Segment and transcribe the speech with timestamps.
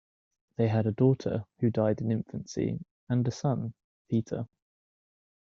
[0.57, 3.75] They had a daughter who died in infancy, and a son,
[4.09, 4.47] Peter.